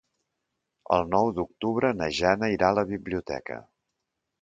El 0.97 1.05
nou 1.11 1.29
d'octubre 1.41 1.93
na 2.01 2.09
Jana 2.23 2.53
irà 2.57 2.73
a 2.73 2.79
la 2.81 2.89
biblioteca. 2.97 3.63